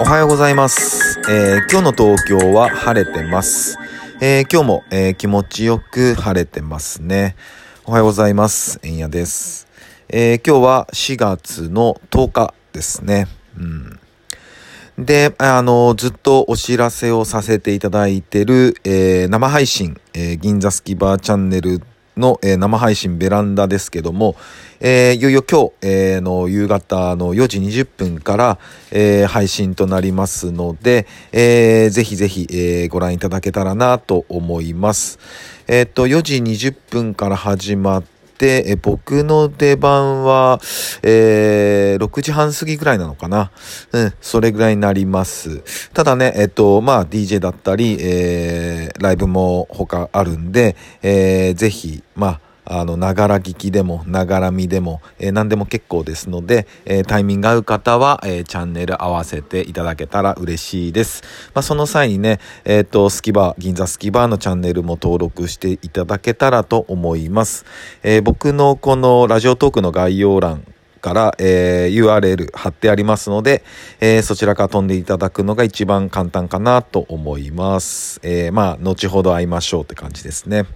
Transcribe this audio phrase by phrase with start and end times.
[0.00, 1.20] おはようございます。
[1.30, 3.78] えー今日の東京は晴れてます。
[4.20, 7.36] えー今日も、えー気持ちよく晴れてますね。
[7.84, 8.80] おはようございます。
[8.82, 9.68] えんやです。
[10.08, 13.28] えー今日は4月の10日ですね。
[13.56, 14.00] うん。
[14.98, 21.82] で、あの、ずっとお知らせをさせていただいてる、えー生配信、えー銀座スキバーチャンネル
[22.18, 24.36] の、えー生配信ベランダですけども、
[24.80, 28.58] えーいよいよ今日、えーの夕方の4時20分から、
[28.90, 35.18] えー配信となりますので、えーぜひぜひ、えーご覧いただけたらなと思います。
[35.66, 40.60] えっ、と、4時20分から始まって、え僕の出番は、
[41.02, 43.50] えー6時半過ぎぐらいなのかな。
[43.92, 45.62] うん、それぐらいになります。
[45.92, 61.22] ただね、えっと、まあ、DJ だったり、えーライブも他あるんで、えーぜひ、まあ、あの、ながら聞きでも、ながら見でも、えー何でも結構ですので、えータイミング合う方は、えーチャンネル合わせていただけたら嬉しいです。
[61.54, 67.64] まあ、その際にね、えっ、と、スキバー、銀座スキバーのチャンネルも登録していただけたらと思います。
[68.02, 70.62] え僕のこのラジオトークの概要欄
[71.00, 73.64] から、えー URL 貼ってありますので、
[74.00, 78.20] えーそちらから飛んでいただくのが一番簡単かなと思います。
[78.22, 80.66] えーまあ、後ほど会いましょうって感じですね。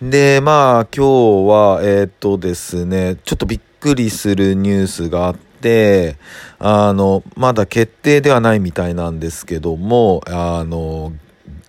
[0.00, 6.18] で、まあ、今日は、えーっとですね、ちょっとびっくりするニュースがあって、
[6.60, 11.12] あの、まだ決定ではないみたいなんですけども、あの、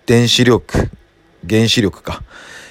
[0.06, 0.90] 電子力、
[1.48, 2.22] 原子力か、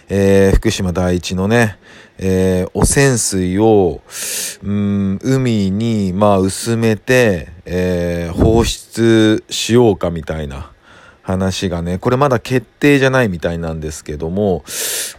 [0.07, 1.77] えー福島第一のね、
[2.19, 3.99] えー汚染水を、
[4.63, 10.71] うん、海に、まあ、薄めて、えー放出しようかみたいな
[11.29, 14.63] 話がね、これまだ決定じゃないみたいなんですけども、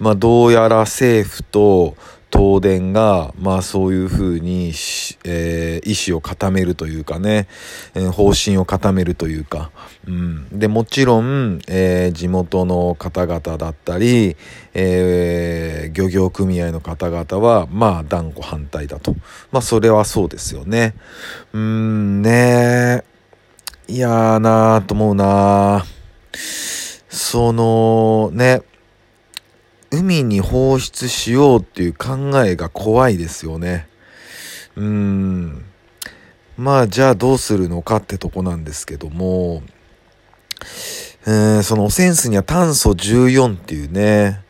[0.00, 1.96] まあ、どうやら政府と
[2.32, 4.72] 東電が、まあ、そういうふうに、
[5.24, 7.48] えー意思を固めるというかね、
[7.94, 9.70] えー方針を固めるというか、
[10.06, 10.58] うん。
[10.58, 14.36] で、もちろん、えー地元の方々だったり、
[14.74, 19.14] えー漁業組合の方々は、まあ、断固反対だと。
[19.52, 20.94] まあ、それはそうですよね。
[21.52, 23.04] うん、ね
[23.88, 25.99] いやーなーと思うなー
[26.32, 28.62] その、ね、
[29.90, 33.88] 海に放出しようっていう考えが怖いですよね。
[34.76, 35.64] うん。
[36.56, 39.62] まあ、じゃあどうするのかってとこなんですけども、
[41.26, 44.42] えーその汚染水には炭素14っていうね、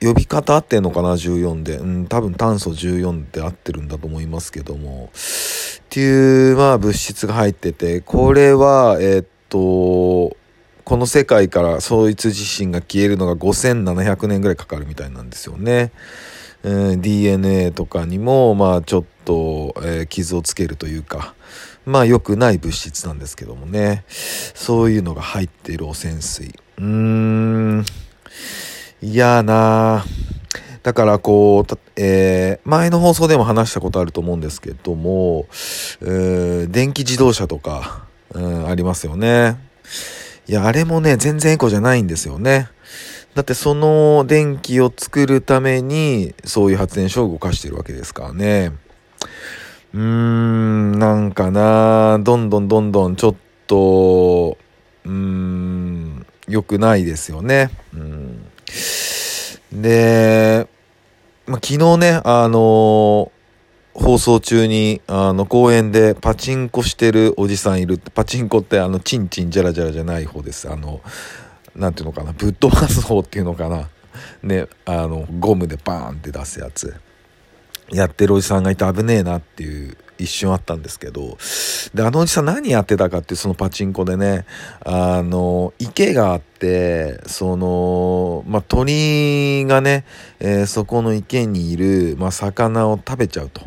[0.00, 1.76] 呼び方合ってんのかな ?14 で。
[1.76, 5.10] うん、多分炭素14って合ってるんだと思いますけども。
[5.12, 10.36] っていう、まあ物質が入ってて、これは、えーっと、
[10.88, 15.92] この世界からそいつ自身が消えるのが5700年ぐらいかかるみたいなんですよね。
[16.62, 21.34] DNA とかにも、まあちょっと、えー傷をつけるというか、
[21.84, 24.06] まあ良くない物質なんですけどもね。
[24.08, 26.54] そういうのが入っている汚染水。
[26.78, 27.84] うーん。
[29.02, 30.06] 嫌な
[30.82, 35.48] だからこう、えー前の放送でも話したことあると思うんですけども、
[36.00, 39.58] えー電気自動車とか、うん、ありますよね。
[40.48, 42.70] いや、あれもね、全然エコじゃないんですよね。
[43.34, 48.72] だってその電気を作るために、そういう発電所を動かしてるわけですからね。
[49.92, 53.34] うーん、なんかな、どんどんどんどんちょっ
[53.66, 54.56] と、
[55.04, 57.70] うーん、良くないですよね。
[57.92, 58.42] うん、
[59.70, 60.66] で、
[61.46, 63.30] まあ、昨日ね、あの
[64.00, 67.98] 放送中に、あの、公園でパチンコしてるおじさんいる。
[67.98, 70.70] パチンコってあの、チンチンジャラジャラじゃない方です。
[70.70, 71.00] あの、
[71.74, 73.88] なんていうのかな、ぶっ飛ばす方っていうのかな。
[74.42, 76.94] ね、あの、ゴムでバーンって出すやつ。
[77.90, 81.38] やってるおじさんがいて危ねえなっていう一瞬あったんですけど、
[81.94, 84.44] で、あのおじさん何やってたかっていうそのパチンコでね、
[84.84, 90.04] あの、池があって、その、まあ、鳥がね、
[90.40, 93.62] えーそこの池にいる、まあ、魚を食べちゃうと。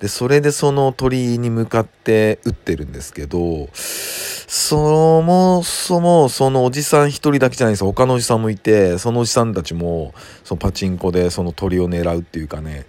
[0.00, 7.86] で、それでその鳥に向かって撃ってるんですけど、そもそもそのおじさん一人だけじゃないですよ。
[7.86, 10.12] 他のおじさんもいて、そのおじさんたちも、
[10.42, 12.86] そのパチンコでその鳥を狙うっていうかね、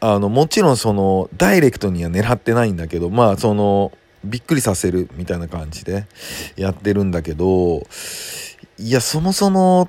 [0.00, 3.92] あの、もちろんその、ダイレクトには狙ってないんだけど、まあ、その、
[4.24, 6.06] びっくりさせるみたいな感じで
[6.56, 7.86] やってるんだけど、
[8.78, 9.88] いや、そもそも、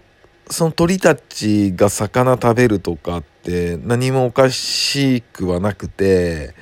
[0.50, 6.54] その鳥たちが魚食べるとかって何もおかしくはなくて、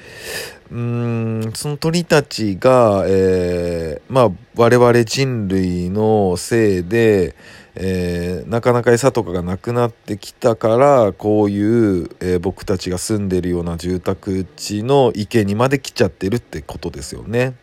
[0.71, 7.35] うーん、その鳥たちが、えーまあ、我々人類のせいで、
[7.81, 17.55] えー、なかなか餌とかがなくなってきたからこういう、えー、僕たちが住んでるような住宅地の池にまで来ちゃってるってことですよね。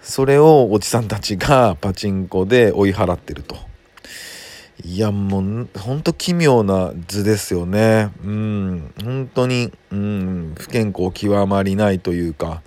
[0.00, 3.56] それをおじさんたちがパチンコで追い払ってると。
[4.84, 8.12] いやもうほんと奇妙な図ですよね。
[8.24, 12.62] うん本当にうん不健康極まりないというか。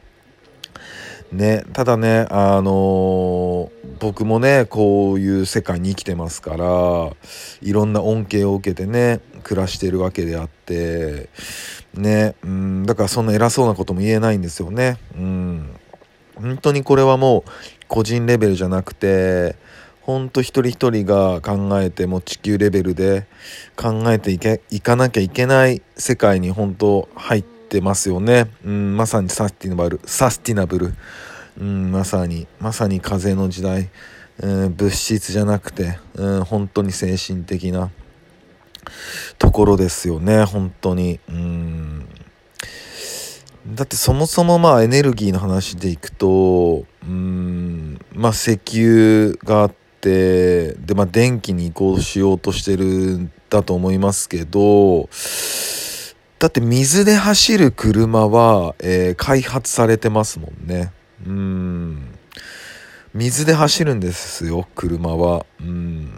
[1.34, 3.70] ね、ただね、あのー、
[4.00, 7.12] 僕もねこういう世界に生きてますから
[7.62, 11.30] いろんな恩恵を受けてね暮らしてるわけであって
[11.96, 14.98] ねうんだからそんな偉そうなことも言えないんですよね。
[15.18, 15.76] うん
[16.36, 17.52] 本当にこれはもう
[17.88, 19.56] 個人レベルじゃなくて
[20.02, 23.26] 本当一人一人が考えても地球レベルで
[23.76, 30.94] 考えていけいかなきゃいけない世界に本当入ってますよね、うん、まさにサスティナブルサスティナブル、
[31.60, 33.90] うん、まさにまさに風の時代、
[34.40, 37.92] うん、物質じゃなくて、うん、本当に精神的な
[39.38, 42.08] ところですよね本当に、うん、
[43.68, 52.86] だってそもそもまあエネルギーの話でいくとうんまあ石油があってで、まあ、電気に移行しようとしてる
[53.18, 55.08] んだと思いますけど
[56.44, 60.92] だって水で走る車は、えー、開発されてますもんね。
[61.26, 62.20] うん。
[63.14, 65.46] 水で走るんですよ車は。
[65.62, 66.12] うん。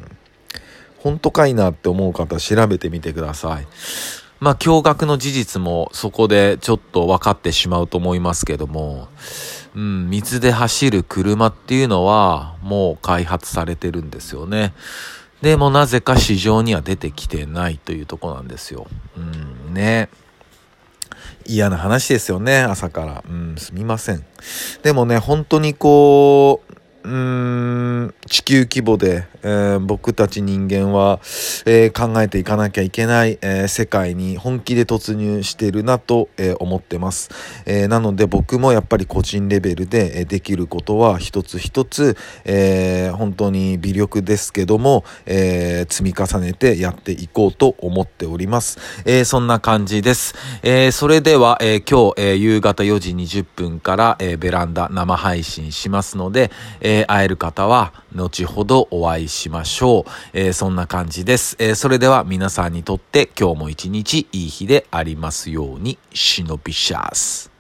[0.97, 3.67] 本当かいなって思う方調べてみてください。
[4.39, 9.09] まあ驚愕の事実もそこでちょっと分かってしまうと思いますけども。
[9.75, 14.73] うん、水で走る車っていうのはもう開発されてるんですよね。
[15.41, 18.87] でもなぜか市場には出てきてないというとこなんですよ。
[19.17, 20.09] うん、ね。
[21.45, 23.23] 嫌な話ですよね、朝から。
[23.29, 24.25] うん、すみません。
[24.81, 26.74] でもね、本当にこう、
[28.35, 31.21] 地球規模で、えー、僕たち人間は、
[31.65, 37.29] えー、考えていかなきゃいけない、えー、世界に本気で突入してるなと、え思ってます、
[37.65, 48.79] えなので僕もやっぱり個人レベルで、えできることは一つ一つ、え本当に微力ですけども、え積み重ねてやっていこうと思っております。
[49.05, 50.35] えそんな感じです。
[50.61, 56.51] えそれでは、え今日、え夕方4時20分から、えベランダ生配信しますので、
[56.81, 57.93] え会える方は
[58.25, 60.11] 後ほどお会いしましょう。
[60.33, 61.55] えー、そんな感じです。
[61.59, 67.54] えー、それでは皆さんにとって今日も一日いい日でありますように、シノビシャス。